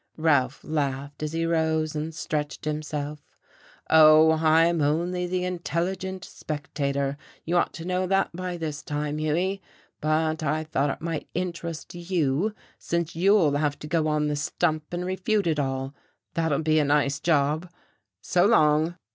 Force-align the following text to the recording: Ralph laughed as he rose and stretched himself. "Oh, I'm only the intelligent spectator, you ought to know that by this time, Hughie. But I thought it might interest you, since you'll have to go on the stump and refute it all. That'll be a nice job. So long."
Ralph 0.17 0.63
laughed 0.63 1.21
as 1.21 1.33
he 1.33 1.45
rose 1.45 1.93
and 1.95 2.11
stretched 2.15 2.65
himself. 2.65 3.19
"Oh, 3.87 4.31
I'm 4.31 4.81
only 4.81 5.27
the 5.27 5.45
intelligent 5.45 6.25
spectator, 6.25 7.17
you 7.45 7.55
ought 7.55 7.71
to 7.73 7.85
know 7.85 8.07
that 8.07 8.31
by 8.35 8.57
this 8.57 8.81
time, 8.81 9.19
Hughie. 9.19 9.61
But 10.01 10.41
I 10.41 10.63
thought 10.63 10.89
it 10.89 11.01
might 11.01 11.29
interest 11.35 11.93
you, 11.93 12.55
since 12.79 13.15
you'll 13.15 13.57
have 13.57 13.77
to 13.77 13.85
go 13.87 14.07
on 14.07 14.27
the 14.27 14.35
stump 14.35 14.91
and 14.91 15.05
refute 15.05 15.45
it 15.45 15.59
all. 15.59 15.93
That'll 16.33 16.63
be 16.63 16.79
a 16.79 16.83
nice 16.83 17.19
job. 17.19 17.69
So 18.21 18.43
long." 18.47 18.95